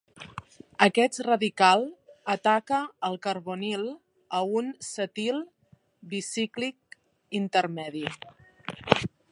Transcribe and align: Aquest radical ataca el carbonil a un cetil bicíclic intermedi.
Aquest 0.85 1.17
radical 1.25 1.83
ataca 2.35 2.79
el 3.09 3.17
carbonil 3.27 3.85
a 4.39 4.41
un 4.61 4.73
cetil 4.89 5.41
bicíclic 6.15 7.01
intermedi. 7.43 8.05